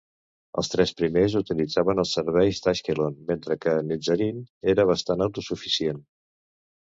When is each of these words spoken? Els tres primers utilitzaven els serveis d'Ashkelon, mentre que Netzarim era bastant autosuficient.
Els 0.59 0.69
tres 0.75 0.91
primers 1.01 1.33
utilitzaven 1.39 2.01
els 2.03 2.13
serveis 2.17 2.61
d'Ashkelon, 2.65 3.19
mentre 3.29 3.57
que 3.65 3.75
Netzarim 3.91 4.41
era 4.75 4.87
bastant 4.93 5.25
autosuficient. 5.27 6.01